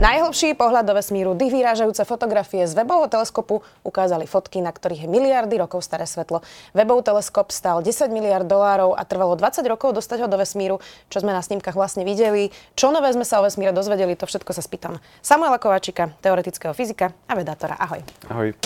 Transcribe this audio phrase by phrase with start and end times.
[0.00, 5.12] Najhlbší pohľad do vesmíru, dých vyrážajúce fotografie z webového teleskopu ukázali fotky, na ktorých je
[5.12, 6.40] miliardy rokov staré svetlo.
[6.72, 10.80] Webový teleskop stal 10 miliard dolárov a trvalo 20 rokov dostať ho do vesmíru,
[11.12, 12.48] čo sme na snímkach vlastne videli.
[12.80, 17.12] Čo nové sme sa o vesmíre dozvedeli, to všetko sa spýtam Samuela Kovačika, teoretického fyzika
[17.28, 17.76] a vedátora.
[17.76, 18.00] Ahoj.
[18.32, 18.56] Ahoj.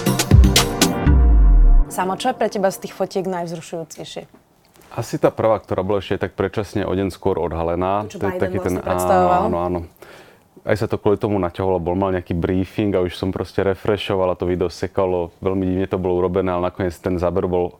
[1.90, 4.30] Samo, čo je pre teba z tých fotiek najvzrušujúcejšie?
[4.94, 8.06] Asi tá prvá, ktorá bola ešte tak predčasne o deň skôr odhalená.
[8.06, 9.42] To, čo je taký vlastne ten, predstavoval.
[9.50, 9.80] Áno, áno
[10.64, 14.32] aj sa to kvôli tomu naťahovalo, bol mal nejaký briefing a už som proste refreshoval
[14.32, 17.76] a to video sekalo, veľmi divne to bolo urobené, ale nakoniec ten záber bol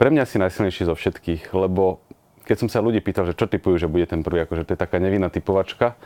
[0.00, 2.00] pre mňa asi najsilnejší zo všetkých, lebo
[2.48, 4.80] keď som sa ľudí pýtal, že čo typujú, že bude ten prvý, akože to je
[4.80, 5.98] taká nevinná typovačka,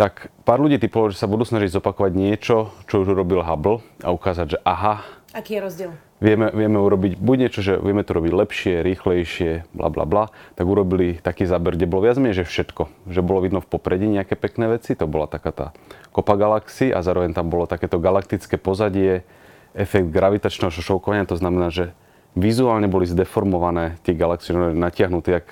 [0.00, 4.12] tak pár ľudí typovalo, že sa budú snažiť zopakovať niečo, čo už urobil Hubble a
[4.12, 5.04] ukázať, že aha.
[5.30, 5.92] Aký je rozdiel?
[6.20, 10.24] vieme, vieme urobiť buď niečo, že vieme to robiť lepšie, rýchlejšie, bla bla bla,
[10.54, 13.08] tak urobili taký záber, kde bolo viac menej, že všetko.
[13.08, 15.66] Že bolo vidno v popredí nejaké pekné veci, to bola taká tá
[16.12, 19.24] kopa galaxií a zároveň tam bolo takéto galaktické pozadie,
[19.72, 21.96] efekt gravitačného šošovkovania, to znamená, že
[22.36, 25.46] vizuálne boli zdeformované tie galaxie, natiahnuté jak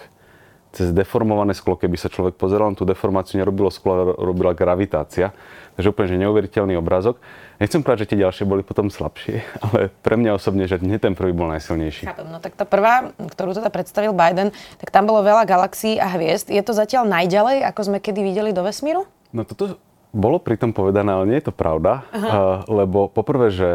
[0.69, 5.33] cez deformované sklo, keby sa človek pozeral, tú deformáciu nerobilo sklo, robila gravitácia.
[5.81, 7.17] Takže úplne že neuveriteľný obrázok.
[7.59, 11.19] Nechcem povedať, že tie ďalšie boli potom slabšie, ale pre mňa osobne, že nie ten
[11.19, 12.07] prvý bol najsilnejší.
[12.07, 16.07] Chápem, no tak tá prvá, ktorú teda predstavil Biden, tak tam bolo veľa galaxií a
[16.15, 16.55] hviezd.
[16.55, 19.11] Je to zatiaľ najďalej, ako sme kedy videli do vesmíru?
[19.35, 19.77] No toto
[20.15, 23.71] bolo pritom povedané, ale nie je to pravda, uh, lebo poprvé, že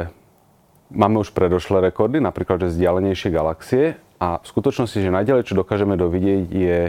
[0.90, 3.84] máme už predošlé rekordy, napríklad, že vzdialenejšie galaxie
[4.18, 6.80] a v skutočnosti, že najďalej, čo dokážeme dovidieť, je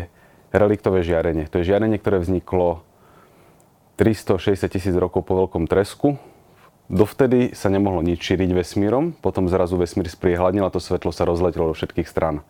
[0.55, 1.51] reliktové žiarenie.
[1.51, 2.87] To je žiarenie, ktoré vzniklo
[3.99, 6.17] 360 tisíc rokov po veľkom tresku.
[6.93, 11.73] Dovtedy sa nemohlo nič šíriť vesmírom, potom zrazu vesmír spriehľadnil a to svetlo sa rozletelo
[11.73, 12.45] do všetkých strán.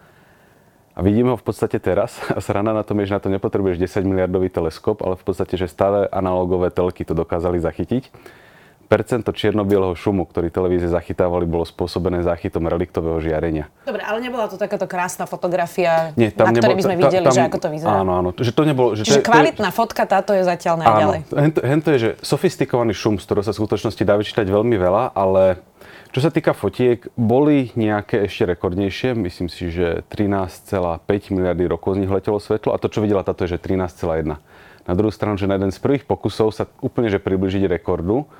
[0.95, 3.79] A vidíme ho v podstate teraz a srana na tom je, že na to nepotrebuješ
[3.79, 8.11] 10 miliardový teleskop, ale v podstate, že stále analogové telky to dokázali zachytiť
[8.95, 13.67] percento čierno-bieleho šumu, ktorý televízie zachytávali, bolo spôsobené záchytom reliktového žiarenia.
[13.83, 17.35] Dobre, ale nebola to takáto krásna fotografia, Nie, tam na ktorej by sme videli, tam,
[17.35, 18.07] že ako to vyzerá.
[18.07, 18.29] Áno, áno.
[18.39, 21.19] Že to nebolo, že Čiže to, kvalitná to, fotka, táto je zatiaľ najďalej.
[21.35, 25.11] Áno, hento je, že sofistikovaný šum, z ktorého sa v skutočnosti dá vyčítať veľmi veľa,
[25.19, 25.59] ale
[26.15, 29.19] čo sa týka fotiek, boli nejaké ešte rekordnejšie.
[29.19, 31.03] Myslím si, že 13,5
[31.35, 34.39] miliardy rokov z nich letelo svetlo a to, čo videla táto, je, že 13,1.
[34.85, 38.31] Na druhú stranu, že na jeden z prvých pokusov sa úplne že približiť rekordu,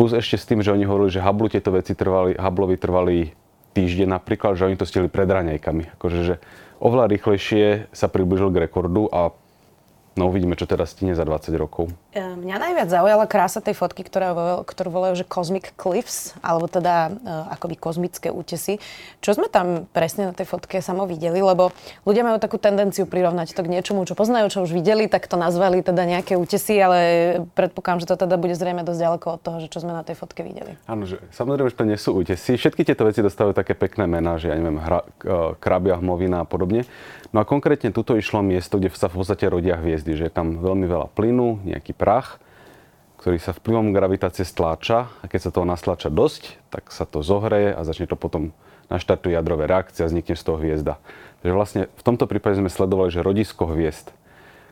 [0.00, 3.36] Plus ešte s tým, že oni hovorili, že Hubble tieto veci trvali, Hubbleovi trvali
[3.76, 6.00] týždeň napríklad, že oni to stihli pred raňajkami.
[6.00, 6.34] Akože, že
[6.80, 9.28] oveľa rýchlejšie sa približil k rekordu a
[10.18, 11.94] No uvidíme, čo teraz stine za 20 rokov.
[12.10, 14.34] E, mňa najviac zaujala krása tej fotky, ktorá,
[14.66, 18.82] ktorú volajú, že Cosmic Cliffs, alebo teda uh, akoby kozmické útesy.
[19.22, 21.70] Čo sme tam presne na tej fotke samo videli, lebo
[22.02, 25.38] ľudia majú takú tendenciu prirovnať to k niečomu, čo poznajú, čo už videli, tak to
[25.38, 26.98] nazvali teda nejaké útesy, ale
[27.54, 30.18] predpokladám, že to teda bude zrejme dosť ďaleko od toho, že čo sme na tej
[30.18, 30.74] fotke videli.
[30.90, 32.58] Áno, že samozrejme, že to nie sú útesy.
[32.58, 35.06] Všetky tieto veci dostávajú také pekné mená, že ja neviem, hra,
[35.62, 36.82] krabia, hmovina a podobne.
[37.30, 40.60] No a konkrétne tuto išlo miesto, kde sa v podstate rodia hviezdy, že je tam
[40.60, 42.40] veľmi veľa plynu, nejaký prach,
[43.20, 47.76] ktorý sa vplyvom gravitácie stláča a keď sa toho nastláča dosť, tak sa to zohreje
[47.76, 48.56] a začne to potom
[48.88, 50.96] naštartuje jadrové reakcie a vznikne z toho hviezda.
[51.44, 54.16] Takže vlastne v tomto prípade sme sledovali, že rodisko hviezd,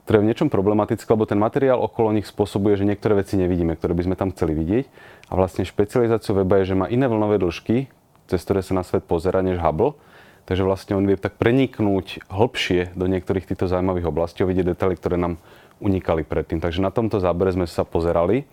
[0.08, 3.76] ktoré je v niečom problematické, lebo ten materiál okolo nich spôsobuje, že niektoré veci nevidíme,
[3.76, 4.84] ktoré by sme tam chceli vidieť.
[5.28, 7.92] A vlastne špecializáciu weba je, že má iné vlnové dĺžky,
[8.32, 10.00] cez ktoré sa na svet pozera, než Hubble
[10.48, 14.96] Takže vlastne on vie tak preniknúť hlbšie do niektorých týchto zaujímavých oblastí a vidieť detaily,
[14.96, 15.36] ktoré nám
[15.76, 16.56] unikali predtým.
[16.56, 18.48] Takže na tomto zábere sme sa pozerali,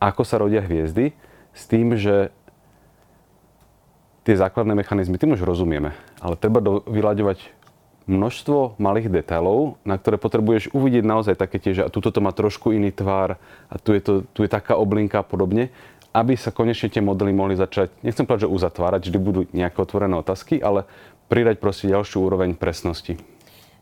[0.00, 1.12] ako sa rodia hviezdy,
[1.52, 2.32] s tým, že
[4.24, 5.92] tie základné mechanizmy, tým už rozumieme,
[6.24, 7.60] ale treba vyľaďovať
[8.08, 12.72] množstvo malých detailov, na ktoré potrebuješ uvidieť naozaj také tie, že tuto to má trošku
[12.72, 13.36] iný tvar
[13.68, 15.68] a tu je, to, tu je taká oblinka a podobne,
[16.10, 20.18] aby sa konečne tie modely mohli začať, nechcem povedať, že uzatvárať, vždy budú nejaké otvorené
[20.18, 20.90] otázky, ale
[21.30, 23.14] pridať proste ďalšiu úroveň presnosti.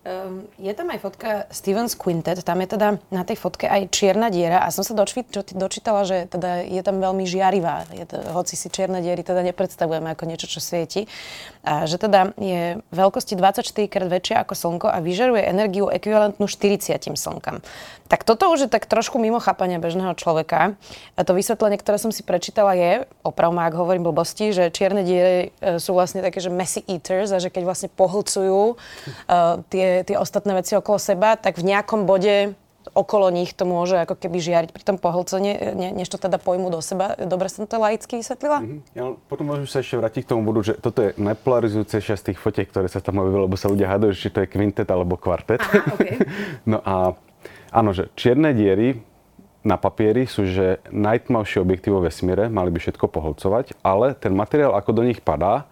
[0.08, 4.30] Um, je tam aj fotka Stevens Quintet, tam je teda na tej fotke aj čierna
[4.30, 8.16] diera a som sa dočvi, čo dočítala, že teda je tam veľmi žiarivá, je to,
[8.32, 11.10] hoci si čierne diery teda nepredstavujeme ako niečo, čo svieti.
[11.68, 16.96] A že teda je veľkosti 24 krát väčšia ako Slnko a vyžaruje energiu ekvivalentnú 40
[17.12, 17.60] Slnkám.
[18.08, 20.80] Tak toto už je tak trošku mimo chápania bežného človeka.
[21.12, 25.04] A to vysvetlenie, ktoré som si prečítala je, oprav ma, ak hovorím blbosti, že čierne
[25.04, 30.08] diery e, sú vlastne také, že messy eaters a že keď vlastne pohlcujú uh, tie,
[30.08, 32.56] tie ostatné veci okolo seba, tak v nejakom bode
[32.98, 36.66] okolo nich to môže ako keby žiariť pri tom pohlcení, ne, než to teda pojmu
[36.74, 37.14] do seba.
[37.14, 38.58] Dobre som to laicky vysvetlila?
[38.58, 38.80] Mm-hmm.
[38.98, 42.38] Ja, potom môžem sa ešte vrátiť k tomu bodu, že toto je najpolarizujúcejšia z tých
[42.42, 45.62] fotiek, ktoré sa tam objavili, lebo sa ľudia hádajú, či to je kvintet alebo kvartet.
[45.62, 46.18] Aha, okay.
[46.74, 47.14] no a
[47.70, 48.98] áno, že čierne diery
[49.62, 54.74] na papieri sú, že najtmavšie objekty vo vesmíre, mali by všetko pohlcovať, ale ten materiál,
[54.74, 55.70] ako do nich padá,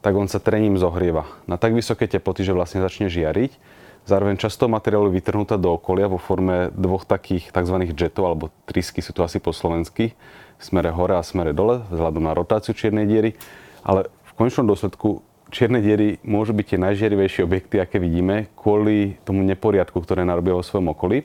[0.00, 3.79] tak on sa trením zohrieva na tak vysoké teploty, že vlastne začne žiariť.
[4.08, 7.76] Zároveň často materiálu vytrhnutá do okolia vo forme dvoch takých tzv.
[7.92, 10.16] jetov, alebo trysky sú to asi po slovensky,
[10.58, 13.36] v smere hore a smere dole, vzhľadom na rotáciu čiernej diery.
[13.84, 19.44] Ale v konečnom dôsledku čierne diery môžu byť tie najžiarivejšie objekty, aké vidíme, kvôli tomu
[19.44, 21.24] neporiadku, ktoré narobia vo svojom okolí.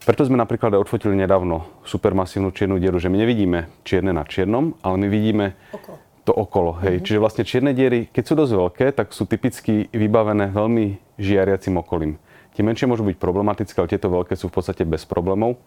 [0.00, 4.96] Preto sme napríklad odfotili nedávno supermasívnu čiernu dieru, že my nevidíme čierne na čiernom, ale
[4.96, 6.78] my vidíme Okolo to okolo.
[6.78, 7.02] Hej.
[7.02, 7.06] Mm-hmm.
[7.10, 12.22] Čiže vlastne čierne diery, keď sú dosť veľké, tak sú typicky vybavené veľmi žiariacim okolím.
[12.54, 15.58] Tie menšie môžu byť problematické, ale tieto veľké sú v podstate bez problémov.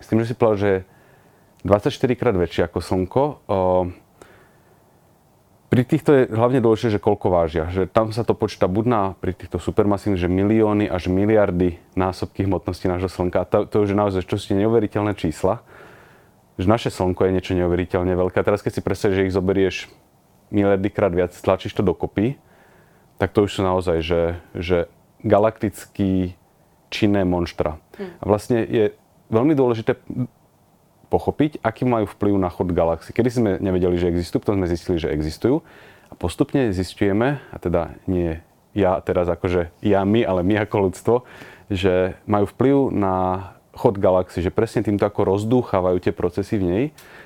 [0.00, 0.72] S tým, že si povedal, že
[1.68, 3.24] 24 krát väčšie ako Slnko.
[5.68, 7.66] Pri týchto je hlavne dôležité, že koľko vážia.
[7.72, 12.46] Že tam sa to počíta buď na, pri týchto supermasívnych, že milióny až miliardy násobky
[12.46, 13.48] hmotnosti nášho Slnka.
[13.48, 15.60] To, to už je naozaj čo sú neuveriteľné čísla
[16.58, 18.38] že naše Slnko je niečo neuveriteľne veľké.
[18.38, 19.76] A teraz keď si predstavíš, že ich zoberieš
[20.54, 22.38] miliardy krát viac, tlačíš to dokopy,
[23.18, 24.22] tak to už sú naozaj, že,
[24.54, 24.78] že
[25.22, 26.38] galaktický
[26.90, 27.78] činné monštra.
[27.98, 28.10] Hm.
[28.20, 28.94] A vlastne je
[29.34, 29.98] veľmi dôležité
[31.10, 33.14] pochopiť, aký majú vplyv na chod galaxie.
[33.14, 35.62] Kedy sme nevedeli, že existujú, potom sme zistili, že existujú.
[36.10, 38.42] A postupne zistujeme, a teda nie
[38.74, 41.14] ja teraz akože ja my, ale my ako ľudstvo,
[41.70, 43.14] že majú vplyv na
[43.74, 46.84] chod galaxie, že presne týmto ako rozdúchávajú tie procesy v nej.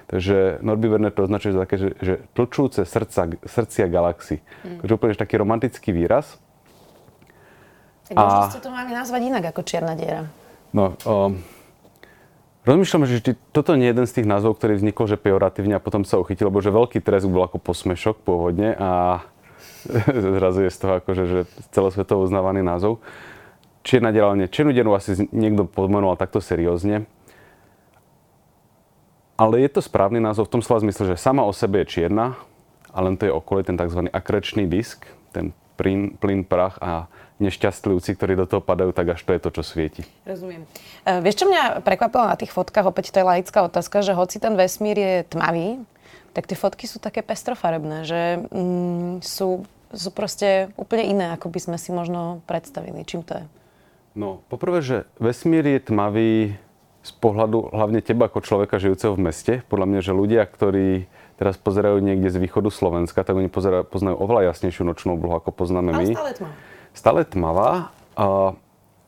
[0.08, 4.40] Takže Norby Werner to označuje za také, že, že tlčúce srdca, srdcia galaxy.
[4.64, 4.80] Mm.
[4.80, 6.40] Takže úplne taký romantický výraz.
[8.08, 10.24] Tak možno ste to mali nazvať inak ako čierna diera.
[10.72, 11.44] No, um,
[12.64, 15.84] rozmýšľam, že či toto nie je jeden z tých názvov, ktorý vznikol, že pejoratívne a
[15.84, 19.20] potom sa uchytil, lebo že veľký tresk bol ako posmešok pôvodne a
[20.40, 21.40] zrazu je z toho akože, že
[21.76, 23.04] celosvetovo uznávaný názov
[23.88, 27.08] čierna diera, čiernu dieru asi niekto pomenoval takto seriózne.
[29.40, 32.36] Ale je to správny názov v tom slova zmysle, že sama o sebe je čierna
[32.92, 34.10] a len to je okolie, ten tzv.
[34.12, 37.06] akrečný disk, ten plyn, plyn prach a
[37.38, 40.02] nešťastlivci, ktorí do toho padajú, tak až to je to, čo svieti.
[40.26, 40.66] Rozumiem.
[41.06, 44.42] E, vieš, čo mňa prekvapilo na tých fotkách, opäť to je laická otázka, že hoci
[44.42, 45.78] ten vesmír je tmavý,
[46.34, 49.62] tak tie fotky sú také pestrofarebné, že mm, sú,
[49.94, 53.06] sú proste úplne iné, ako by sme si možno predstavili.
[53.06, 53.44] Čím to je?
[54.18, 56.58] No, poprvé, že vesmír je tmavý
[57.06, 59.52] z pohľadu hlavne teba ako človeka žijúceho v meste.
[59.70, 61.06] Podľa mňa, že ľudia, ktorí
[61.38, 65.54] teraz pozerajú niekde z východu Slovenska, tak oni pozerajú, poznajú oveľa jasnejšiu nočnú oblohu, ako
[65.54, 66.18] poznáme my.
[66.18, 66.54] Ale stále tmavá.
[66.90, 67.70] Stále tmavá.
[68.18, 68.24] A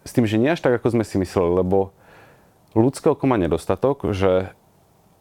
[0.06, 1.90] s tým, že nie až tak, ako sme si mysleli, lebo
[2.78, 4.54] ľudské oko má nedostatok, že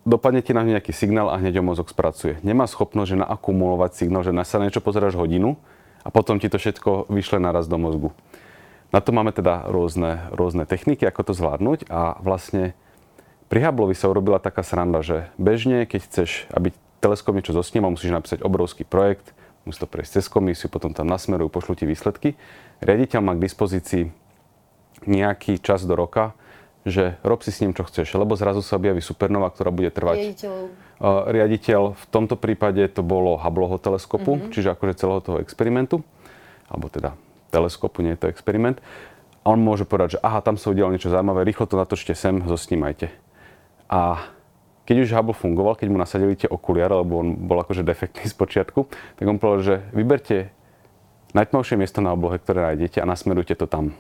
[0.06, 2.38] dopadne ti na nejaký signál a hneď ho mozog spracuje.
[2.46, 5.58] Nemá schopnosť, že naakumulovať signál, že na sa niečo pozeráš hodinu
[6.06, 8.14] a potom ti to všetko vyšle naraz do mozgu.
[8.90, 12.74] Na to máme teda rôzne, rôzne techniky, ako to zvládnuť a vlastne
[13.50, 18.14] pri Hubbleovi sa urobila taká sranda, že bežne, keď chceš, aby teleskop niečo zosnímal, musíš
[18.14, 19.34] napísať obrovský projekt,
[19.66, 22.34] musí to prejsť cez komisiu, potom tam nasmerujú, pošlu ti výsledky.
[22.82, 24.04] Riaditeľ má k dispozícii
[25.06, 26.34] nejaký čas do roka,
[26.86, 30.18] že rob si s ním, čo chceš, lebo zrazu sa objaví supernova, ktorá bude trvať.
[30.18, 30.54] Riaditeľ.
[31.00, 34.52] Uh, riaditeľ v tomto prípade to bolo Hubbleho teleskopu, mm-hmm.
[34.52, 36.02] čiže akože celého toho experimentu,
[36.72, 37.14] alebo teda
[37.50, 38.78] teleskopu, nie je to experiment.
[39.44, 42.44] A on môže povedať, že aha, tam sa udialo niečo zaujímavé, rýchlo to natočte sem,
[42.46, 43.10] zosnímajte.
[43.90, 44.30] A
[44.90, 48.34] keď už Hubble fungoval, keď mu nasadili tie okuliare, lebo on bol akože defektný z
[48.34, 50.50] počiatku, tak on povedal, že vyberte
[51.38, 53.94] najtmavšie miesto na oblohe, ktoré nájdete a nasmerujte to tam.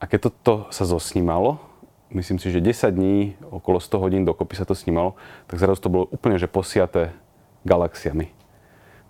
[0.00, 1.60] A keď toto sa zosnímalo,
[2.12, 3.16] myslím si, že 10 dní,
[3.52, 5.16] okolo 100 hodín dokopy sa to snímalo,
[5.48, 7.12] tak zrazu to bolo úplne že posiaté
[7.64, 8.39] galaxiami.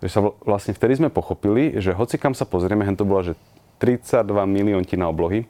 [0.01, 3.33] Takže sa vlastne vtedy sme pochopili, že hoci kam sa pozrieme, hen to bola, že
[3.77, 5.45] 32 milióntina oblohy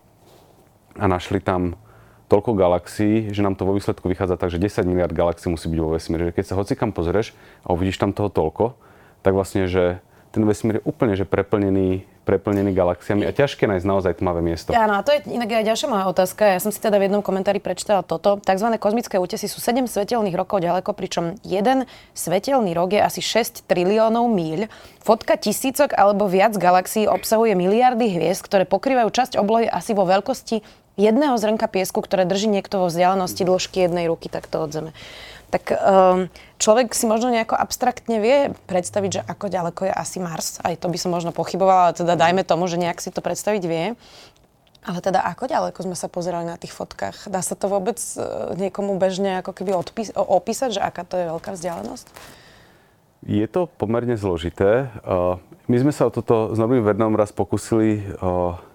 [1.00, 1.79] a našli tam
[2.27, 5.79] toľko galaxií, že nám to vo výsledku vychádza tak, že 10 miliard galaxií musí byť
[5.79, 6.31] vo vesmíre.
[6.31, 7.31] Že keď sa hoci kam pozrieš
[7.63, 8.75] a uvidíš tam toho toľko,
[9.24, 14.14] tak vlastne, že ten vesmír je úplne že preplnený preplnený galaxiami a ťažké nájsť naozaj
[14.22, 14.70] tmavé miesto.
[14.78, 16.54] Áno, a to je inak aj ďalšia moja otázka.
[16.54, 18.38] Ja som si teda v jednom komentári prečítala toto.
[18.38, 23.66] Takzvané kozmické útesy sú 7 svetelných rokov ďaleko, pričom jeden svetelný rok je asi 6
[23.66, 24.70] triliónov míľ.
[25.02, 30.62] Fotka tisícok alebo viac galaxií obsahuje miliardy hviezd, ktoré pokrývajú časť oblohy asi vo veľkosti
[31.02, 34.92] jedného zrnka piesku, ktoré drží niekto vo vzdialenosti dĺžky jednej ruky takto od Zeme
[35.51, 36.31] tak um,
[36.63, 40.63] človek si možno nejako abstraktne vie predstaviť, že ako ďaleko je asi Mars.
[40.63, 43.63] Aj to by som možno pochybovala, ale teda dajme tomu, že nejak si to predstaviť
[43.67, 43.86] vie.
[44.81, 47.29] Ale teda ako ďaleko sme sa pozerali na tých fotkách?
[47.29, 48.17] Dá sa to vôbec e,
[48.58, 52.08] niekomu bežne ako keby odpís- opísať, že aká to je veľká vzdialenosť?
[53.22, 54.89] Je to pomerne zložité.
[55.70, 58.17] My sme sa o toto s Novým Vernom raz pokusili,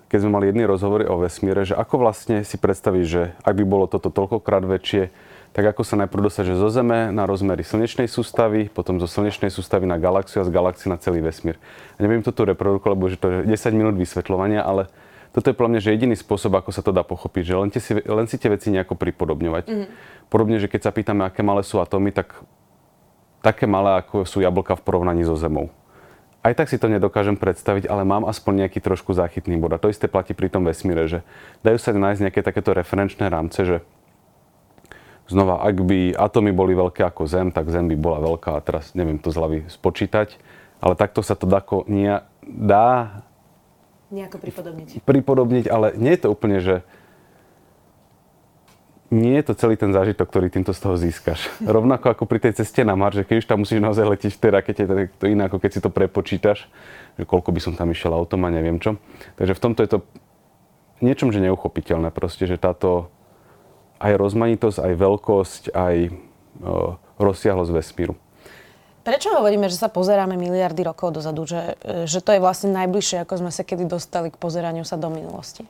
[0.06, 3.64] keď sme mali jedny rozhovory o vesmíre, že ako vlastne si predstaviť, že ak by
[3.66, 5.10] bolo toto toľkokrát väčšie,
[5.52, 9.84] tak ako sa najprv dosaže zo Zeme na rozmery slnečnej sústavy, potom zo slnečnej sústavy
[9.84, 11.60] na galaxiu a z galaxie na celý vesmír.
[11.96, 14.90] A neviem to tu reprodukovať, lebo že to je 10 minút vysvetľovania, ale
[15.36, 17.92] toto je podľa mňa že jediný spôsob, ako sa to dá pochopiť, že len, si,
[17.92, 19.64] len si tie veci nejako pripodobňovať.
[19.68, 19.86] Mm.
[20.32, 22.40] Podobne, že keď sa pýtame, aké malé sú atómy, tak
[23.44, 25.68] také malé, ako sú jablka v porovnaní so Zemou.
[26.40, 29.74] Aj tak si to nedokážem predstaviť, ale mám aspoň nejaký trošku záchytný bod.
[29.74, 31.20] A to isté platí pri tom vesmíre, že
[31.66, 33.76] dajú sa nájsť nejaké takéto referenčné rámce, že
[35.26, 38.58] znova, ak by atómy boli veľké ako Zem, tak Zem by bola veľká.
[38.58, 40.38] A teraz neviem to z hlavy spočítať,
[40.78, 43.22] ale takto sa to dako, nie, dá
[44.06, 45.02] nejako pripodobniť.
[45.02, 46.86] Pripodobniť, ale nie je to úplne, že
[49.10, 51.46] nie je to celý ten zážitok, ktorý týmto z toho získaš.
[51.76, 54.42] Rovnako ako pri tej ceste na Mars, že keď už tam musíš naozaj letieť v
[54.42, 56.66] tej rakete, tak to iné ako keď si to prepočítaš,
[57.18, 58.98] že koľko by som tam išiel autom a neviem čo.
[59.38, 59.98] Takže v tomto je to
[61.02, 63.10] niečom, že neuchopiteľné proste, že táto
[64.00, 65.96] aj rozmanitosť, aj veľkosť, aj
[66.62, 68.14] o, rozsiahlosť vesmíru.
[69.06, 71.78] Prečo hovoríme, že sa pozeráme miliardy rokov dozadu, že,
[72.10, 75.62] že to je vlastne najbližšie, ako sme sa kedy dostali k pozeraniu sa do minulosti?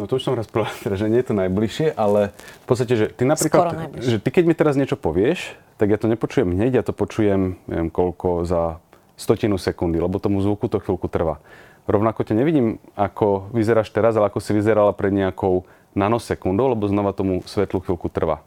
[0.00, 2.32] No to už som raz povedal, že nie je to najbližšie, ale
[2.62, 6.06] v podstate, že ty napríklad, že ty keď mi teraz niečo povieš, tak ja to
[6.06, 8.78] nepočujem hneď, ja to počujem, neviem koľko, za
[9.18, 11.42] stotinu sekundy, lebo tomu zvuku to chvíľku trvá.
[11.90, 17.12] Rovnako ťa nevidím, ako vyzeráš teraz, ale ako si vyzerala pred nejakou nanosekundou, lebo znova
[17.16, 18.44] tomu svetlu chvíľku trvá.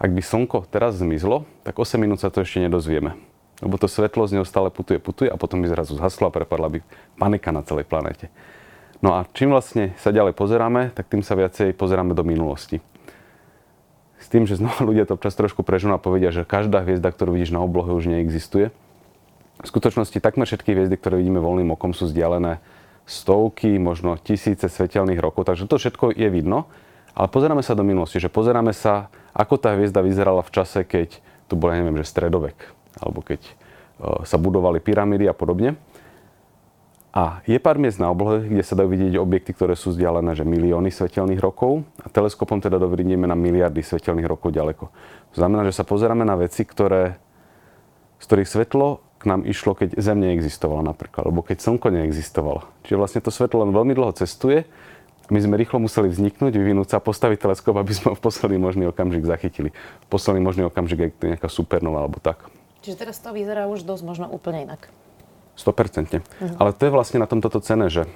[0.00, 3.20] Ak by slnko teraz zmizlo, tak 8 minút sa to ešte nedozvieme.
[3.60, 6.72] Lebo to svetlo z neho stále putuje, putuje a potom by zrazu zhaslo a prepadla
[6.72, 6.78] by
[7.20, 8.32] panika na celej planete.
[9.04, 12.80] No a čím vlastne sa ďalej pozeráme, tak tým sa viacej pozeráme do minulosti.
[14.20, 17.36] S tým, že znova ľudia to občas trošku prežnú a povedia, že každá hviezda, ktorú
[17.36, 18.72] vidíš na oblohe, už neexistuje.
[19.60, 22.60] V skutočnosti takmer všetky hviezdy, ktoré vidíme voľným okom, sú vzdialené
[23.10, 26.70] stovky, možno tisíce svetelných rokov, takže to všetko je vidno.
[27.10, 31.18] Ale pozeráme sa do minulosti, že pozeráme sa, ako tá hviezda vyzerala v čase, keď
[31.50, 32.54] tu bol, ja neviem, že stredovek,
[33.02, 33.52] alebo keď e,
[34.22, 35.74] sa budovali pyramídy a podobne.
[37.10, 40.46] A je pár miest na oblohe, kde sa dajú vidieť objekty, ktoré sú vzdialené že
[40.46, 44.86] milióny svetelných rokov a teleskopom teda dovidíme na miliardy svetelných rokov ďaleko.
[45.34, 47.18] To znamená, že sa pozeráme na veci, ktoré,
[48.22, 52.64] z ktorých svetlo k nám išlo, keď Zem neexistovala napríklad, alebo keď Slnko neexistovalo.
[52.88, 54.64] Čiže vlastne to svetlo len veľmi dlho cestuje.
[55.28, 58.88] My sme rýchlo museli vzniknúť, vyvinúť sa, postaviť teleskop, aby sme ho v posledný možný
[58.88, 59.76] okamžik zachytili.
[59.76, 62.48] V posledný možný okamžik je nejaká supernova alebo tak.
[62.80, 64.88] Čiže teraz to vyzerá už dosť možno úplne inak.
[65.54, 65.68] 100%.
[66.16, 66.56] Uh-huh.
[66.56, 68.08] Ale to je vlastne na tomto cene, že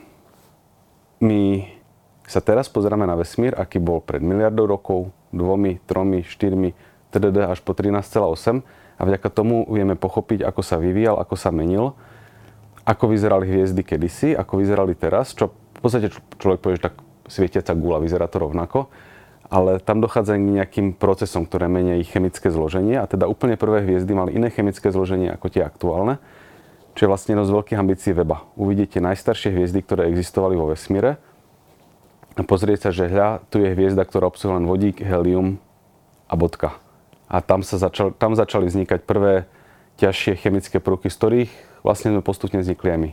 [1.21, 1.69] my
[2.25, 6.73] sa teraz pozeráme na vesmír, aký bol pred miliardou rokov, dvomi, tromi, štyrmi,
[7.13, 7.39] tdd.
[7.45, 11.99] až po 13,8 a vďaka tomu vieme pochopiť, ako sa vyvíjal, ako sa menil,
[12.85, 16.97] ako vyzerali hviezdy kedysi, ako vyzerali teraz, čo v podstate človek povie, že tak
[17.29, 18.93] svietiaca gula vyzerá to rovnako,
[19.49, 23.85] ale tam dochádza k nejakým procesom, ktoré menia ich chemické zloženie a teda úplne prvé
[23.85, 26.21] hviezdy mali iné chemické zloženie ako tie aktuálne
[26.95, 28.47] čo je vlastne jedno z veľkých ambícií weba.
[28.55, 31.19] Uvidíte najstaršie hviezdy, ktoré existovali vo vesmíre
[32.39, 35.59] a pozrieť sa, že hľa, tu je hviezda, ktorá obsahuje len vodík, helium
[36.31, 36.79] a bodka.
[37.29, 39.49] A tam, sa začal, tam začali vznikať prvé
[39.99, 41.53] ťažšie chemické prvky, z ktorých
[41.87, 43.11] vlastne sme postupne vznikli aj my.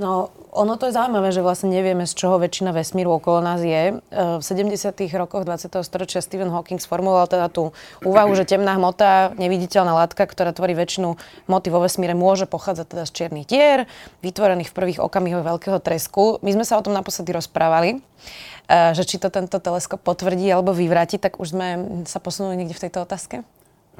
[0.00, 3.92] No, ono to je zaujímavé, že vlastne nevieme, z čoho väčšina vesmíru okolo nás je.
[3.92, 4.96] E, v 70.
[5.12, 5.68] rokoch 20.
[5.84, 11.20] storočia Stephen Hawking sformuloval teda tú úvahu, že temná hmota, neviditeľná látka, ktorá tvorí väčšinu
[11.52, 13.84] hmoty vo vesmíre, môže pochádzať teda z čiernych dier,
[14.24, 16.40] vytvorených v prvých okamihoch veľkého tresku.
[16.40, 20.72] My sme sa o tom naposledy rozprávali e, že či to tento teleskop potvrdí alebo
[20.72, 21.68] vyvráti, tak už sme
[22.08, 23.44] sa posunuli niekde v tejto otázke?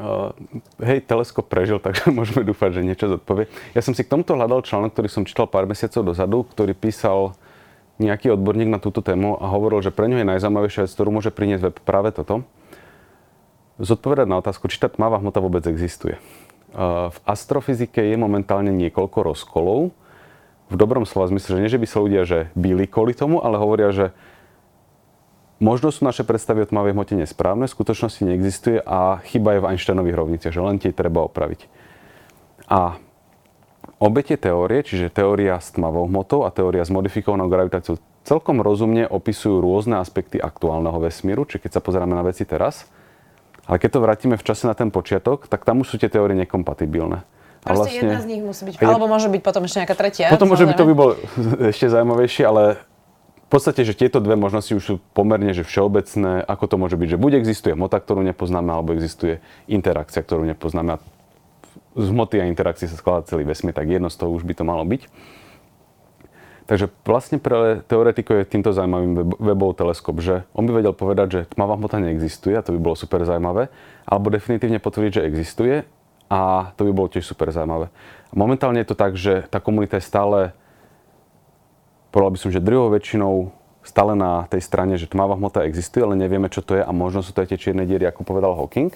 [0.01, 0.33] Uh,
[0.81, 3.53] hej, teleskop prežil, takže môžeme dúfať, že niečo zodpovie.
[3.77, 7.37] Ja som si k tomuto hľadal článok, ktorý som čítal pár mesiacov dozadu, ktorý písal
[8.01, 11.29] nejaký odborník na túto tému a hovoril, že pre ňo je najzaujímavejšia vec, ktorú môže
[11.29, 12.49] priniesť web práve toto.
[13.77, 16.17] Zodpovedať na otázku, či tá tmavá hmota vôbec existuje.
[16.73, 19.93] Uh, v astrofyzike je momentálne niekoľko rozkolov.
[20.73, 23.61] V dobrom slova zmysle, že nie, že by sa ľudia že byli kvôli tomu, ale
[23.61, 24.17] hovoria, že
[25.61, 29.69] Možno sú naše predstavy o tmavej hmote nesprávne, v skutočnosti neexistuje a chyba je v
[29.77, 31.69] Einsteinových rovniciach, že len tie treba opraviť.
[32.65, 32.97] A
[34.01, 39.05] obe tie teórie, čiže teória s tmavou hmotou a teória s modifikovanou gravitáciou, celkom rozumne
[39.05, 42.89] opisujú rôzne aspekty aktuálneho vesmíru, či keď sa pozeráme na veci teraz.
[43.69, 46.33] Ale keď to vrátime v čase na ten počiatok, tak tam už sú tie teórie
[46.41, 47.21] nekompatibilné.
[47.61, 50.33] A vlastne, jedna z nich musí byť, alebo môže byť potom ešte nejaká tretia.
[50.33, 51.13] Potom môže byť, to by bolo
[51.73, 52.81] ešte zaujímavejšie, ale
[53.51, 57.19] podstate, že tieto dve možnosti už sú pomerne že všeobecné, ako to môže byť, že
[57.19, 60.97] buď existuje hmota, ktorú nepoznáme, alebo existuje interakcia, ktorú nepoznáme.
[60.97, 61.03] A
[61.99, 64.63] z hmoty a interakcie sa skladá celý vesmír, tak jedno z toho už by to
[64.63, 65.11] malo byť.
[66.71, 71.41] Takže vlastne pre teoretikov je týmto zaujímavým webov teleskop, že on by vedel povedať, že
[71.51, 73.75] tmavá hmota neexistuje a to by bolo super zaujímavé,
[74.07, 75.83] alebo definitívne potvrdiť, že existuje
[76.31, 77.91] a to by bolo tiež super zaujímavé.
[78.31, 80.55] Momentálne je to tak, že tá komunita je stále,
[82.11, 83.55] povedal by som, že druhou väčšinou
[83.87, 87.25] stále na tej strane, že tmavá hmota existuje, ale nevieme, čo to je a možno
[87.25, 88.93] sú to aj tie čierne diery, ako povedal Hawking.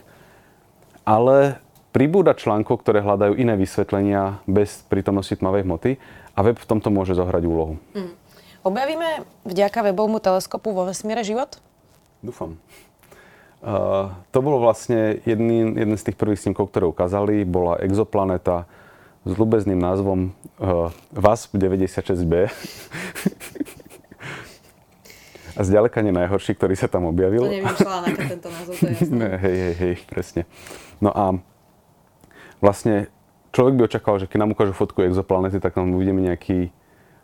[1.08, 1.58] Ale
[1.94, 5.90] pribúda článkov, ktoré hľadajú iné vysvetlenia bez prítomnosti tmavej hmoty
[6.34, 7.78] a web v tomto môže zohrať úlohu.
[7.94, 8.12] Mm.
[8.64, 11.60] Objavíme vďaka webovmu teleskopu vo vesmíre život?
[12.24, 12.56] Dúfam.
[13.60, 17.44] Uh, to bolo vlastne jedný, jeden z tých prvých snímkov, ktoré ukázali.
[17.44, 18.64] Bola exoplaneta
[19.24, 22.52] s ľubezným názvom uh, VASP 96b.
[25.54, 27.46] A zďaleka nie najhorší, ktorý sa tam objavil.
[27.46, 29.38] To neviem článok, tento názov, to je jasné.
[29.38, 30.42] hej, hej, hej, presne.
[30.98, 31.38] No a
[32.58, 33.06] vlastne
[33.54, 36.74] človek by očakával, že keď nám ukážu fotku exoplanety, tak tam uvidíme nejaký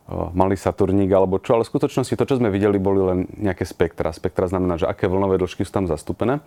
[0.06, 3.66] o, malý Saturník alebo čo, ale v skutočnosti to, čo sme videli, boli len nejaké
[3.66, 4.14] spektra.
[4.14, 6.38] Spektra znamená, že aké vlnové dĺžky sú tam zastúpené,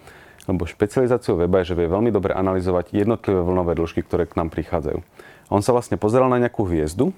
[0.47, 4.55] lebo špecializáciou weba je, že vie veľmi dobre analyzovať jednotlivé vlnové dĺžky, ktoré k nám
[4.55, 5.03] prichádzajú.
[5.51, 7.11] On sa vlastne pozeral na nejakú hviezdu,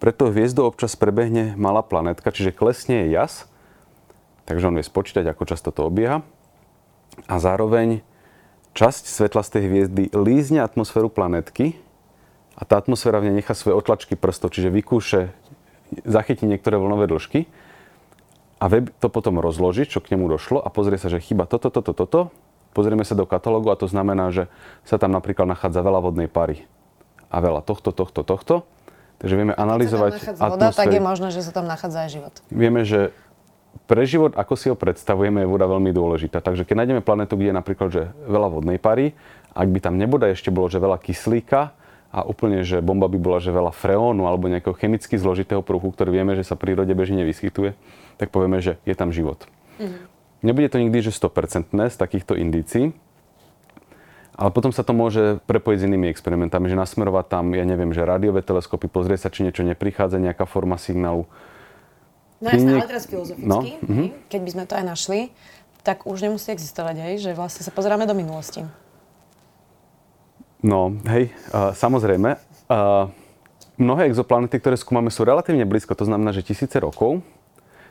[0.00, 3.44] preto hviezdu občas prebehne malá planetka, čiže klesne je jas,
[4.48, 6.24] takže on vie spočítať, ako často to obieha.
[7.28, 8.00] A zároveň
[8.72, 11.76] časť svetla z tej hviezdy lízne atmosféru planetky,
[12.60, 15.32] a tá atmosféra v nej nechá svoje otlačky prstov, čiže vykúše,
[16.04, 17.48] zachytí niektoré vlnové dĺžky
[18.60, 21.72] a web to potom rozloží, čo k nemu došlo a pozrie sa, že chyba toto,
[21.72, 22.20] toto, toto.
[22.70, 24.46] Pozrieme sa do katalógu a to znamená, že
[24.86, 26.68] sa tam napríklad nachádza veľa vodnej pary
[27.30, 28.54] a veľa tohto, tohto, tohto.
[29.20, 32.34] Takže vieme analyzovať voda, tak je možné, že sa tam nachádza aj život.
[32.48, 33.14] Vieme, že
[33.86, 36.42] pre život, ako si ho predstavujeme, je voda veľmi dôležitá.
[36.42, 39.14] Takže keď nájdeme planetu, kde je napríklad že veľa vodnej pary,
[39.54, 41.76] ak by tam nebude ešte bolo, že veľa kyslíka,
[42.10, 46.10] a úplne, že bomba by bola, že veľa freónu alebo nejakého chemicky zložitého prvku, ktorý
[46.10, 47.78] vieme, že sa v prírode bežne nevyskytuje,
[48.18, 49.46] tak povieme, že je tam život.
[49.78, 50.10] Mm-hmm.
[50.42, 52.90] Nebude to nikdy, že 100% z takýchto indícií,
[54.40, 58.08] ale potom sa to môže prepojiť s inými experimentami, že nasmerovať tam, ja neviem, že
[58.08, 61.28] rádiové teleskopy, pozrieť sa, či niečo neprichádza, nejaká forma signálu.
[62.40, 64.08] No jasne, ale teraz filozoficky, no, uh-huh.
[64.32, 65.20] keď by sme to aj našli,
[65.84, 68.64] tak už nemusí existovať, hej, že vlastne sa pozeráme do minulosti.
[70.64, 72.40] No, hej, uh, samozrejme.
[72.64, 73.12] Uh,
[73.76, 77.20] mnohé exoplanety, ktoré skúmame, sú relatívne blízko, to znamená, že tisíce rokov.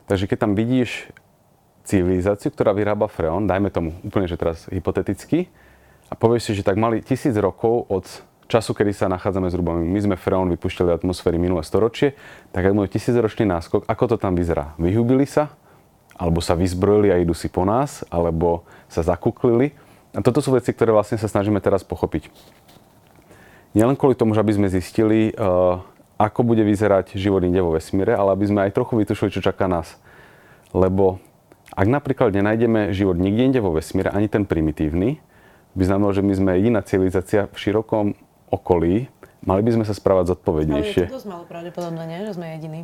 [0.09, 1.13] Takže keď tam vidíš
[1.85, 5.49] civilizáciu, ktorá vyrába freón, dajme tomu úplne, že teraz hypoteticky,
[6.09, 8.05] a povieš si, že tak mali tisíc rokov od
[8.49, 12.17] času, kedy sa nachádzame zhruba, my sme freón vypúšťali atmosféry minulé storočie,
[12.49, 14.73] tak ak majú tisícročný náskok, ako to tam vyzerá?
[14.81, 15.53] Vyhubili sa?
[16.17, 18.03] Alebo sa vyzbrojili a idú si po nás?
[18.09, 19.77] Alebo sa zakuklili?
[20.17, 22.33] A toto sú veci, ktoré vlastne sa snažíme teraz pochopiť.
[23.77, 25.77] Nielen kvôli tomu, že aby sme zistili, uh,
[26.17, 29.69] ako bude vyzerať život inde vo vesmíre, ale aby sme aj trochu vytušili, čo čaká
[29.69, 30.01] nás.
[30.73, 31.21] Lebo
[31.77, 35.21] ak napríklad nenájdeme život nikde inde vo vesmíre, ani ten primitívny,
[35.73, 38.17] by znamenalo, že my sme jediná civilizácia v širokom
[38.49, 39.07] okolí,
[39.45, 41.03] mali by sme sa správať zodpovednejšie.
[41.05, 42.19] Ale je to dosť malo pravdepodobné, nie?
[42.25, 42.81] že sme jediní.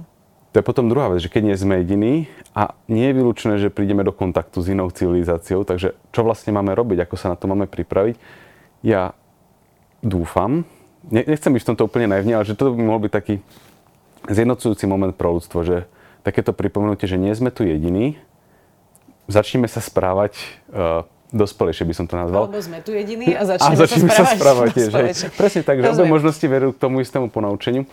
[0.56, 3.68] To je potom druhá vec, že keď nie sme jediní a nie je vylúčené, že
[3.68, 7.52] prídeme do kontaktu s inou civilizáciou, takže čo vlastne máme robiť, ako sa na to
[7.52, 8.16] máme pripraviť.
[8.80, 9.12] Ja
[10.00, 10.64] dúfam,
[11.12, 13.36] nechcem byť v tomto úplne naivne, ale že to by mohol byť taký
[14.32, 15.92] zjednocujúci moment pro ľudstvo, že
[16.24, 18.16] takéto pripomenutie, že nie sme tu jediní,
[19.28, 20.40] začneme sa správať
[20.72, 22.46] uh, dospelejšie by som to nazval.
[22.46, 25.20] Alebo sme tu jediní a začneme, a začneme sa správať, sa správať tiež.
[25.34, 27.90] Presne tak, že obe možnosti vedú k tomu istému ponaučeniu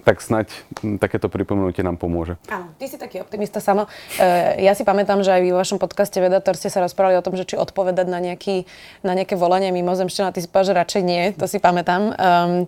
[0.00, 0.48] tak snať
[0.96, 2.40] takéto pripomenutie nám pomôže.
[2.48, 3.84] Áno, ty si taký optimista samo.
[4.16, 7.36] E, ja si pamätám, že aj vo vašom podcaste Vedator ste sa rozprávali o tom,
[7.36, 8.64] že či odpovedať na, nejaký,
[9.04, 12.16] na nejaké volanie mimozemšťana, ty si povedal, že radšej nie, to si pamätám.
[12.16, 12.64] Um,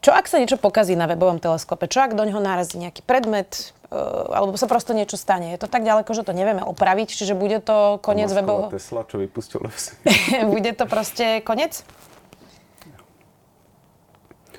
[0.00, 1.92] čo ak sa niečo pokazí na webovom teleskope?
[1.92, 5.54] Čo ak do ňoho narazí nejaký predmet, alebo sa prosto niečo stane?
[5.54, 8.74] Je to tak ďaleko, že to nevieme opraviť, čiže bude to koniec webového...
[8.74, 9.62] Tesla, čo vypustil
[10.52, 11.86] Bude to proste koniec?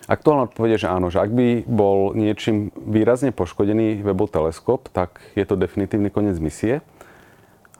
[0.07, 5.19] Aktuálna odpoveď je, že áno, že ak by bol niečím výrazne poškodený webov teleskop, tak
[5.35, 6.79] je to definitívny koniec misie,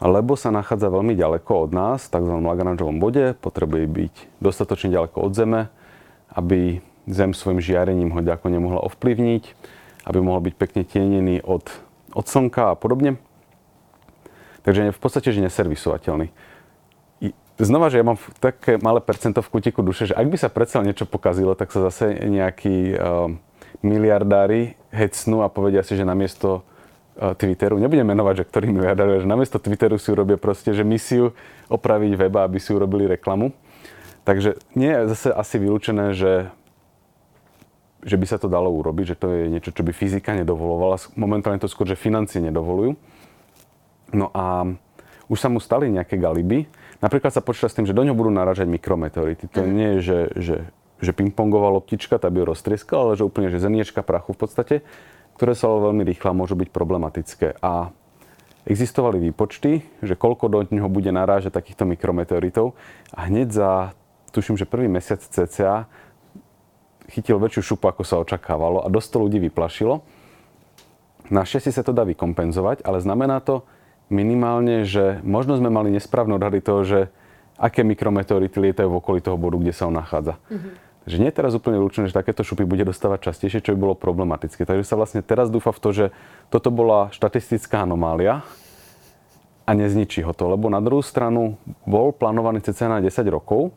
[0.04, 2.36] lebo sa nachádza veľmi ďaleko od nás, v tzv.
[2.44, 5.62] Lagrangeovom bode, potrebuje byť dostatočne ďaleko od Zeme,
[6.36, 9.77] aby Zem svojim žiarením ho ďako nemohla ovplyvniť,
[10.08, 11.68] aby mohol byť pekne tienený od,
[12.16, 13.20] od Slnka a podobne.
[14.64, 16.32] Takže v podstate že neservisovateľný
[17.58, 20.86] znova, že ja mám také malé percento v kutiku duše, že ak by sa predsa
[20.86, 23.34] niečo pokazilo, tak sa zase nejakí uh,
[23.82, 26.62] miliardári hecnú a povedia si, že namiesto
[27.18, 31.34] Twitteru, nebudem menovať, že ktorý miliardári, že namiesto Twitteru si urobia proste, že misiu
[31.66, 33.58] opraviť weba, aby si urobili reklamu.
[34.22, 36.54] Takže nie je zase asi vylúčené, že,
[38.08, 40.96] že by sa to dalo urobiť, že to je niečo, čo by fyzika nedovolovala.
[41.20, 42.96] Momentálne to skôr, že financie nedovolujú.
[44.16, 44.64] No a
[45.28, 46.72] už sa mu stali nejaké galiby.
[47.04, 49.52] Napríklad sa počíta s tým, že do ňoho budú narážať mikrometeority.
[49.52, 49.68] To mm.
[49.68, 50.58] nie je, že, že,
[51.04, 54.76] že pingpongová loptička, tá by ho roztrieskala, ale že úplne, že zemiečka prachu v podstate,
[55.36, 57.60] ktoré sa veľmi rýchlo môžu byť problematické.
[57.60, 57.92] A
[58.64, 62.76] existovali výpočty, že koľko do ňoho bude narážať takýchto mikrometeoritov
[63.12, 63.72] a hneď za
[64.32, 65.88] tuším, že prvý mesiac cca
[67.12, 70.04] chytil väčšiu šupu, ako sa očakávalo a dosť to ľudí vyplašilo.
[71.28, 73.68] Našťastie sa to dá vykompenzovať, ale znamená to
[74.08, 77.00] minimálne, že možno sme mali nesprávne odhady toho, že
[77.60, 80.40] aké mikrometeority lietajú v okolí toho bodu, kde sa on nachádza.
[80.48, 80.88] Mm-hmm.
[81.08, 83.96] Takže nie je teraz úplne vylúčené, že takéto šupy bude dostávať častejšie, čo by bolo
[83.96, 84.68] problematické.
[84.68, 86.06] Takže sa vlastne teraz dúfa v to, že
[86.52, 88.44] toto bola štatistická anomália
[89.64, 90.52] a nezničí ho to.
[90.52, 91.56] Lebo na druhú stranu
[91.88, 93.72] bol plánovaný cca na 10 rokov,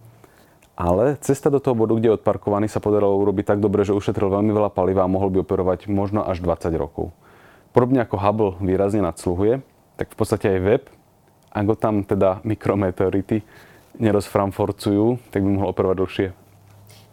[0.80, 4.32] ale cesta do toho bodu, kde je odparkovaný, sa podarilo urobiť tak dobre, že ušetril
[4.32, 7.12] veľmi veľa paliva a mohol by operovať možno až 20 rokov.
[7.76, 9.60] Podobne ako Hubble výrazne nadsluhuje,
[10.00, 10.82] tak v podstate aj web,
[11.52, 13.44] ak ho tam teda mikrometeority
[14.00, 16.26] nerozframforcujú, tak by mohol operovať dlhšie,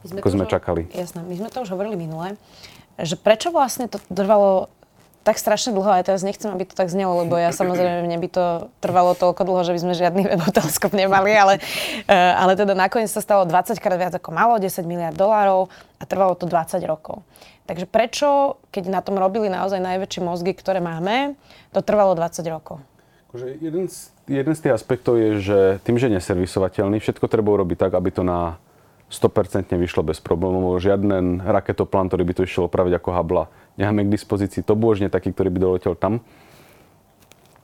[0.08, 0.82] sme ako sme už, čakali.
[0.96, 2.40] Jasné, my sme to už hovorili minule,
[2.96, 4.72] že prečo vlastne to trvalo
[5.28, 8.30] tak strašne dlho, aj teraz nechcem, aby to tak znelo, lebo ja samozrejme, mne by
[8.32, 8.46] to
[8.80, 11.60] trvalo toľko dlho, že by sme žiadny weboteleskop nemali, ale,
[12.08, 15.68] eh, ale teda nakoniec sa stalo 20 krát viac ako malo, 10 miliard dolárov
[16.00, 17.28] a trvalo to 20 rokov.
[17.68, 21.36] Takže prečo, keď na tom robili naozaj najväčšie mozgy, ktoré máme,
[21.76, 22.80] to trvalo 20 rokov?
[23.28, 27.76] Akože jeden, z, jeden z tých aspektov je, že tým, že neservisovateľný, všetko treba urobiť
[27.76, 28.56] tak, aby to na
[29.08, 30.84] 100% vyšlo bez problémov.
[30.84, 33.44] Žiaden raketoplán, ktorý by to išiel opraviť ako Habla,
[33.80, 34.64] nemáme k dispozícii.
[34.68, 36.20] To božne taký, ktorý by doletel tam.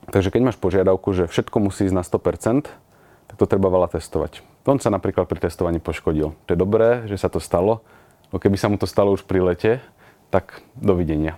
[0.08, 2.68] Takže keď máš požiadavku, že všetko musí ísť na 100%,
[3.28, 4.44] tak to treba veľa testovať.
[4.64, 6.32] On sa napríklad pri testovaní poškodil.
[6.32, 7.84] To je dobré, že sa to stalo,
[8.32, 9.72] no keby sa mu to stalo už pri lete,
[10.32, 11.36] tak dovidenia.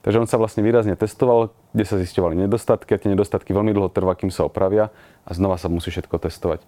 [0.00, 3.92] Takže on sa vlastne výrazne testoval, kde sa zisťovali nedostatky a tie nedostatky veľmi dlho
[3.92, 4.88] trvá, kým sa opravia
[5.28, 6.64] a znova sa musí všetko testovať.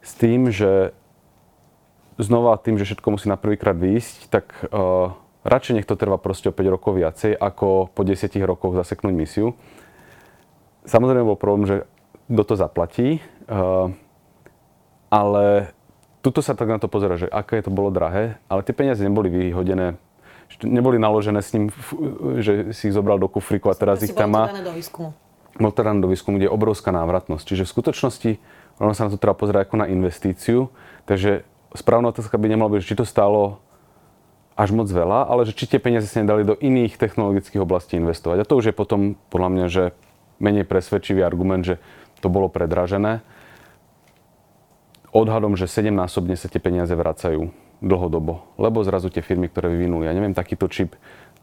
[0.00, 0.96] S tým, že
[2.20, 6.52] znova tým, že všetko musí na prvýkrát výjsť, tak uh, radšej nech to trvá proste
[6.52, 9.56] o 5 rokov viacej, ako po 10 rokoch zaseknúť misiu.
[10.84, 11.76] Samozrejme bol problém, že
[12.30, 13.90] kto to zaplatí, uh,
[15.10, 15.74] ale
[16.20, 19.32] tuto sa tak na to pozera, že aké to bolo drahé, ale tie peniaze neboli
[19.32, 19.96] vyhodené,
[20.62, 21.72] neboli naložené s ním,
[22.38, 24.52] že si ich zobral do kufriku a teraz ich tam má.
[24.52, 25.10] do výskumu.
[25.58, 27.44] Bol teda do výskumu, kde je obrovská návratnosť.
[27.44, 28.30] Čiže v skutočnosti
[28.80, 30.72] ono sa na to treba pozerať ako na investíciu,
[31.04, 33.62] takže správna otázka by nemala byť, či to stálo
[34.58, 38.44] až moc veľa, ale že či tie peniaze sa nedali do iných technologických oblastí investovať.
[38.44, 39.84] A to už je potom podľa mňa, že
[40.36, 41.76] menej presvedčivý argument, že
[42.20, 43.24] to bolo predražené.
[45.10, 50.12] Odhadom, že 7-násobne sa tie peniaze vracajú dlhodobo, lebo zrazu tie firmy, ktoré vyvinuli, ja
[50.12, 50.94] neviem, takýto čip,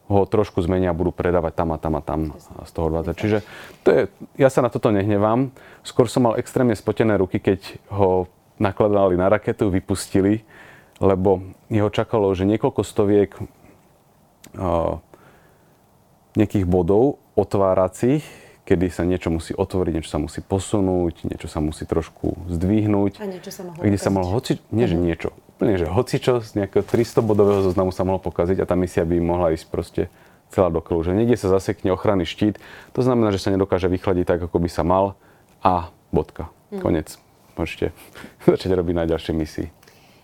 [0.08, 2.20] ho trošku zmenia a budú predávať tam a tam a tam
[2.63, 3.12] z toho 20.
[3.12, 3.38] Čiže
[3.84, 4.02] to je,
[4.40, 5.52] ja sa na toto nehnevám.
[5.84, 10.46] Skôr som mal extrémne spotené ruky, keď ho nakladali na raketu, vypustili,
[10.98, 14.98] lebo jeho čakalo, že niekoľko stoviek uh,
[16.38, 18.26] nejakých bodov otváracích,
[18.67, 23.22] kedy sa niečo musí otvoriť, niečo sa musí posunúť, niečo sa musí trošku zdvihnúť.
[23.22, 25.04] A niečo sa mohlo Kde sa mohlo hoci, nie že mhm.
[25.06, 29.08] niečo, úplne že hocičo z nejakého 300 bodového zoznamu sa mohlo pokaziť a tá misia
[29.08, 30.04] by mohla ísť proste
[30.48, 32.60] celá do Že niekde sa zasekne ochranný štít,
[32.96, 35.20] to znamená, že sa nedokáže vychladiť tak, ako by sa mal
[35.60, 36.48] a bodka.
[36.72, 36.80] Mm.
[36.80, 37.08] Konec
[37.58, 37.91] môžete
[38.50, 39.67] začať robiť na ďalšej misii.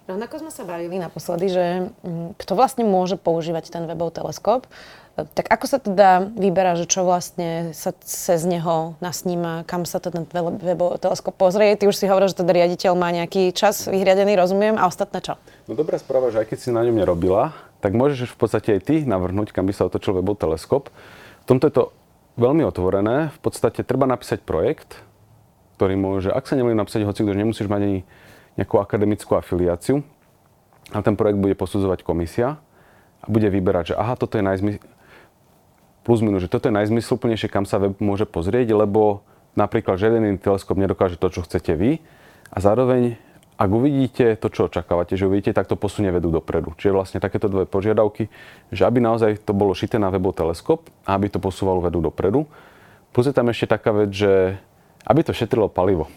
[0.04, 1.66] Rovnako sme sa bavili naposledy, že
[2.04, 4.68] mm, kto vlastne môže používať ten webov teleskop.
[5.14, 10.26] Tak ako sa teda vyberá, že čo vlastne sa cez neho nasníma, kam sa ten
[10.60, 11.78] webov teleskop pozrie?
[11.80, 15.40] Ty už si hovoril, že teda riaditeľ má nejaký čas vyhriadený, rozumiem, a ostatné čo?
[15.70, 18.82] No dobrá správa, že aj keď si na ňom nerobila, tak môžeš v podstate aj
[18.84, 20.92] ty navrhnúť, kam by sa otočil webov teleskop.
[21.44, 21.84] V tomto je to
[22.36, 23.32] veľmi otvorené.
[23.38, 25.00] V podstate treba napísať projekt,
[25.76, 28.00] ktorý môže, ak sa nemôže napísať hoci kto, nemusíš mať ani
[28.58, 30.06] nejakú akademickú afiliáciu,
[30.92, 32.60] a ten projekt bude posudzovať komisia
[33.24, 34.84] a bude vyberať, že aha, toto je najzmysl...
[36.04, 39.24] plus minus, že toto je najzmysluplnejšie, kam sa web môže pozrieť, lebo
[39.56, 42.04] napríklad žiaden teleskop nedokáže to, čo chcete vy
[42.52, 43.16] a zároveň
[43.54, 46.74] ak uvidíte to, čo očakávate, že uvidíte, tak to posunie vedu dopredu.
[46.74, 48.28] Čiže vlastne takéto dve požiadavky,
[48.74, 52.50] že aby naozaj to bolo šité na webov teleskop a aby to posúvalo vedu dopredu.
[53.14, 54.58] Plus je tam ešte taká vec, že
[55.04, 56.08] aby to šetrilo palivo.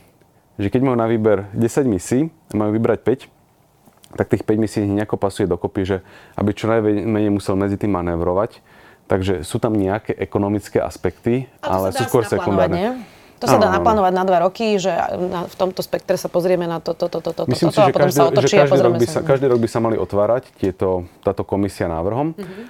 [0.57, 4.81] Že keď majú na výber 10 misí a majú vybrať 5, tak tých 5 misí
[4.81, 5.97] nejako pasuje dokopy, že
[6.39, 8.65] aby čo najmenej musel medzi tým manévrovať.
[9.07, 12.75] Takže sú tam nejaké ekonomické aspekty, ale sú skôr sekundárne.
[12.75, 12.91] Nie?
[13.37, 14.89] To sa dá naplánovať na dva roky, že
[15.29, 17.81] na, v tomto spektre sa pozrieme na to, to, to, to, to, Myslím to, to,
[17.85, 20.49] si, že, každý, sa že každý, rok by sa, každý rok by sa mali otvárať
[20.57, 22.33] tieto, táto komisia návrhom.
[22.33, 22.65] Mm-hmm.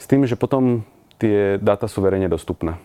[0.00, 0.88] S tým, že potom
[1.20, 2.80] tie dáta sú verejne dostupné.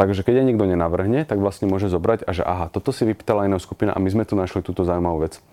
[0.00, 3.44] Takže keď je niekto nenavrhne, tak vlastne môže zobrať a že aha, toto si vypýtala
[3.44, 5.44] iná skupina a my sme tu našli túto zaujímavú vec.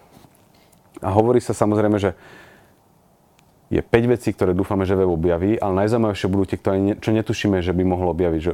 [1.03, 2.15] A hovorí sa samozrejme, že
[3.67, 7.59] je 5 vecí, ktoré dúfame, že web objaví, ale najzaujímavejšie budú tie, ktoré čo netušíme,
[7.59, 8.39] že by mohlo objaviť.
[8.39, 8.53] Že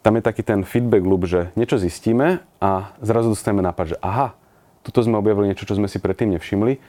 [0.00, 4.32] tam je taký ten feedback loop, že niečo zistíme a zrazu dostaneme nápad, že aha,
[4.80, 6.80] tuto sme objavili niečo, čo sme si predtým nevšimli,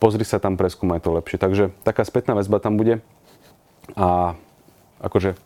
[0.00, 1.36] pozri sa tam, preskúmaj to lepšie.
[1.36, 3.04] Takže taká spätná väzba tam bude
[4.00, 4.32] a
[5.04, 5.36] akože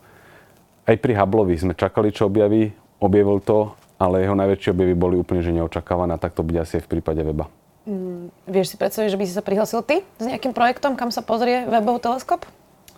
[0.85, 5.45] aj pri Hubbleovi sme čakali, čo objaví, objavil to, ale jeho najväčšie objavy boli úplne
[5.45, 7.49] že neočakávané a tak to bude asi aj v prípade weba.
[7.85, 11.25] Mm, vieš si predstaviť, že by si sa prihlásil ty s nejakým projektom, kam sa
[11.25, 12.45] pozrie webový teleskop?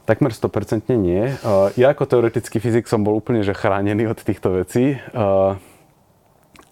[0.03, 1.31] Takmer 100% nie.
[1.39, 4.99] Uh, ja ako teoretický fyzik som bol úplne že chránený od týchto vecí.
[5.15, 5.55] Uh,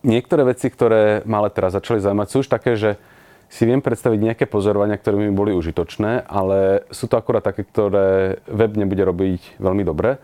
[0.03, 2.99] niektoré veci, ktoré ma ale teraz začali zaujímať, sú už také, že
[3.51, 7.67] si viem predstaviť nejaké pozorovania, ktoré by mi boli užitočné, ale sú to akurát také,
[7.67, 10.19] ktoré web nebude robiť veľmi dobre.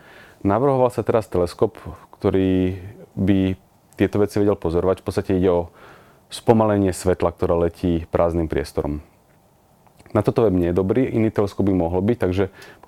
[0.46, 1.78] Navrhoval sa teraz teleskop,
[2.18, 2.78] ktorý
[3.18, 3.58] by
[3.98, 5.02] tieto veci vedel pozorovať.
[5.02, 5.70] V podstate ide o
[6.30, 9.02] spomalenie svetla, ktoré letí prázdnym priestorom.
[10.16, 12.46] Na toto web nie je dobrý, iný teleskop by mohol byť, takže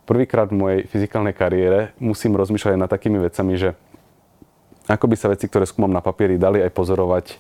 [0.08, 3.70] prvýkrát v mojej fyzikálnej kariére musím rozmýšľať nad takými vecami, že
[4.90, 7.38] ako by sa veci, ktoré skúmam na papieri, dali aj pozorovať,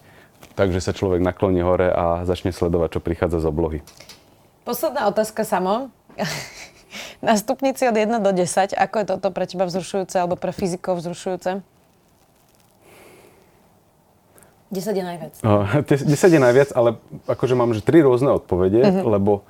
[0.53, 3.79] takže sa človek nakloní hore a začne sledovať, čo prichádza z oblohy.
[4.67, 5.89] Posledná otázka samo.
[7.25, 10.99] na stupnici od 1 do 10, ako je toto pre teba vzrušujúce alebo pre fyzikov
[10.99, 11.61] vzrušujúce?
[14.69, 15.33] 10 je najviac.
[15.45, 19.17] Uh, 10 je najviac, ale akože mám že tri rôzne odpovede, uh-huh.
[19.17, 19.45] lebo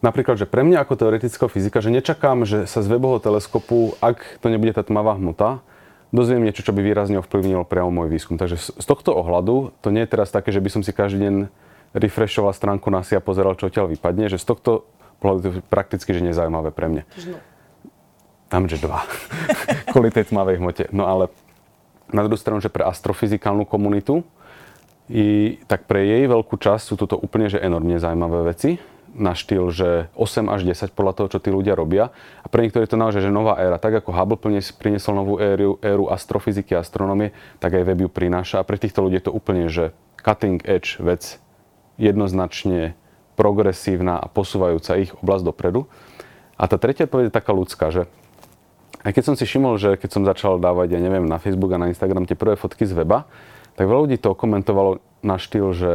[0.00, 4.40] Napríklad, že pre mňa ako teoretického fyzika, že nečakám, že sa z webového teleskopu, ak
[4.40, 5.60] to nebude tá tmavá hmota,
[6.08, 8.40] dozviem niečo, čo by výrazne ovplyvnilo priamo môj výskum.
[8.40, 11.34] Takže z tohto ohľadu to nie je teraz také, že by som si každý deň
[11.92, 14.88] refreshoval stránku na si a pozeral, čo odtiaľ vypadne, že z tohto
[15.68, 17.04] prakticky že nezaujímavé pre mňa.
[18.50, 19.06] Tam, že dva.
[19.94, 20.84] Kvôli tej tmavej hmote.
[20.90, 21.30] No ale
[22.10, 24.26] na druhú stranu, že pre astrofyzikálnu komunitu,
[25.10, 28.78] i, tak pre jej veľkú časť sú toto úplne že enormne zaujímavé veci
[29.10, 32.14] na štýl, že 8 až 10 podľa toho, čo tí ľudia robia.
[32.42, 33.82] A pre niektorých je to naozaj, že nová éra.
[33.82, 34.38] Tak ako Hubble
[34.78, 38.62] priniesol novú éru, éru astrofyziky a astronomie, tak aj web ju prináša.
[38.62, 39.90] A pre týchto ľudí je to úplne, že
[40.22, 41.42] cutting edge vec,
[41.98, 42.94] jednoznačne
[43.38, 45.86] progresívna a posúvajúca ich oblasť dopredu.
[46.60, 48.04] A tá tretia odpoveď je taká ľudská, že
[49.00, 51.80] aj keď som si všimol, že keď som začal dávať, ja neviem, na Facebook a
[51.80, 53.24] na Instagram tie prvé fotky z weba,
[53.80, 55.92] tak veľa ľudí to komentovalo na štýl, že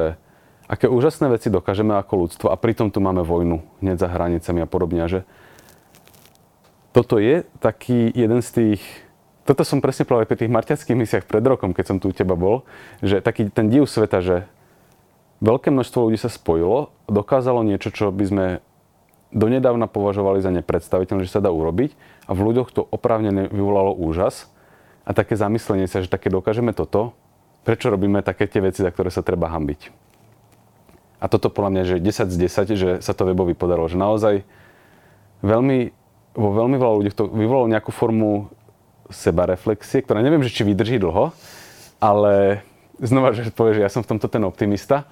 [0.65, 4.67] aké úžasné veci dokážeme ako ľudstvo a pritom tu máme vojnu hneď za hranicami a
[4.69, 5.05] podobne.
[5.05, 5.21] Že
[6.97, 8.81] toto je taký jeden z tých...
[9.45, 12.33] Toto som presne povedal pri tých marťackých misiach pred rokom, keď som tu u teba
[12.33, 12.65] bol,
[13.05, 14.49] že taký ten div sveta, že
[15.43, 18.45] veľké množstvo ľudí sa spojilo, dokázalo niečo, čo by sme
[19.35, 21.91] donedávna považovali za nepredstaviteľné, že sa dá urobiť
[22.29, 24.47] a v ľuďoch to oprávne vyvolalo úžas
[25.03, 27.11] a také zamyslenie sa, že také dokážeme toto,
[27.67, 29.91] prečo robíme také tie veci, za ktoré sa treba hambiť.
[31.19, 33.89] A toto podľa mňa, že 10 z 10, že sa to webovi podarilo.
[33.89, 34.35] Že naozaj
[35.41, 35.89] veľmi,
[36.37, 38.51] vo veľmi veľa ľudí to vyvolalo nejakú formu
[39.09, 41.33] sebareflexie, ktorá neviem, že či vydrží dlho,
[41.97, 42.61] ale
[42.99, 45.07] znova, že povie, že ja som v tomto ten optimista.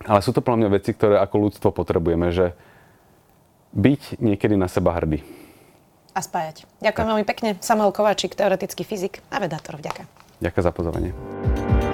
[0.00, 2.56] Ale sú to podľa mňa veci, ktoré ako ľudstvo potrebujeme, že
[3.76, 5.20] byť niekedy na seba hrdý.
[6.16, 6.66] A spájať.
[6.82, 7.48] Ďakujem veľmi pekne.
[7.60, 9.78] Samuel Kováčik, teoretický fyzik a vedátor.
[9.78, 10.08] Ďakujem.
[10.40, 11.10] Ďakujem za pozornie.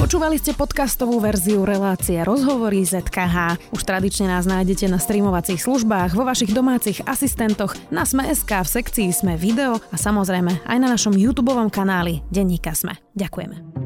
[0.07, 3.59] Počúvali ste podcastovú verziu relácie Rozhovory ZKH.
[3.75, 9.11] Už tradične nás nájdete na streamovacích službách, vo vašich domácich asistentoch, na Sme.sk, v sekcii
[9.11, 13.03] Sme video a samozrejme aj na našom YouTube kanáli Denníka Sme.
[13.19, 13.86] Ďakujeme.